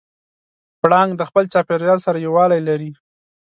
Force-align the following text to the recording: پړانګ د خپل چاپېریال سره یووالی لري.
پړانګ 0.81 1.11
د 1.17 1.21
خپل 1.29 1.43
چاپېریال 1.53 1.99
سره 2.05 2.17
یووالی 2.25 2.61
لري. 2.69 2.91